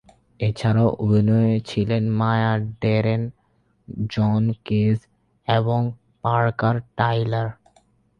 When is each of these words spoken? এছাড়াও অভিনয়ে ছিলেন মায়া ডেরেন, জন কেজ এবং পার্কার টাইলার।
এছাড়াও 0.39 0.89
অভিনয়ে 1.03 1.55
ছিলেন 1.61 2.03
মায়া 2.19 2.53
ডেরেন, 2.81 3.21
জন 4.09 4.43
কেজ 4.65 4.97
এবং 5.47 5.81
পার্কার 6.23 6.75
টাইলার। 6.97 7.47